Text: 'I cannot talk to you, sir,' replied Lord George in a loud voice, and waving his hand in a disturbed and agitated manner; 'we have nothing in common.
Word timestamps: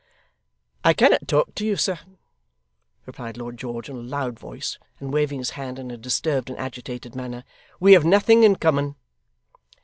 'I 0.83 0.93
cannot 0.95 1.27
talk 1.27 1.53
to 1.53 1.63
you, 1.63 1.75
sir,' 1.75 1.99
replied 3.05 3.37
Lord 3.37 3.57
George 3.57 3.87
in 3.87 3.95
a 3.95 3.99
loud 4.01 4.39
voice, 4.39 4.79
and 4.99 5.13
waving 5.13 5.37
his 5.37 5.51
hand 5.51 5.77
in 5.77 5.91
a 5.91 5.95
disturbed 5.97 6.49
and 6.49 6.57
agitated 6.57 7.13
manner; 7.15 7.43
'we 7.79 7.93
have 7.93 8.03
nothing 8.03 8.41
in 8.41 8.55
common. 8.55 8.95